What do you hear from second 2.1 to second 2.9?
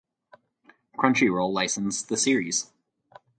series.